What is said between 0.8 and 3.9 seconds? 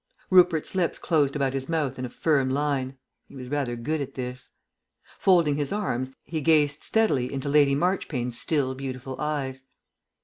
closed about his mouth in a firm line. (He was rather